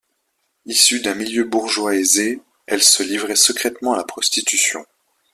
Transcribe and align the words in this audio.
Issue 0.65 0.99
d'un 0.99 1.13
milieu 1.13 1.43
bourgeois 1.43 1.95
aisée, 1.95 2.41
elle 2.65 2.81
se 2.81 3.03
livrait 3.03 3.35
secrètement 3.35 3.93
à 3.93 3.97
la 3.97 4.03
prostitution. 4.03 4.83